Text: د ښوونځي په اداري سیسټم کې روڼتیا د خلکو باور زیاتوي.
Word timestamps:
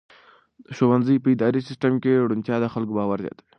د 0.65 0.67
ښوونځي 0.77 1.15
په 1.23 1.27
اداري 1.35 1.61
سیسټم 1.67 1.93
کې 2.03 2.21
روڼتیا 2.21 2.55
د 2.61 2.65
خلکو 2.73 2.93
باور 2.97 3.19
زیاتوي. 3.25 3.43